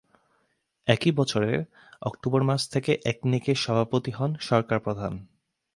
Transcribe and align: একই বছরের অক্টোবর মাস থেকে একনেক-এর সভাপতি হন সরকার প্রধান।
একই 0.87 1.11
বছরের 1.11 1.59
অক্টোবর 2.01 2.41
মাস 2.43 2.61
থেকে 2.69 2.91
একনেক-এর 3.05 3.55
সভাপতি 3.55 4.11
হন 4.11 4.35
সরকার 4.41 4.79
প্রধান। 4.79 5.13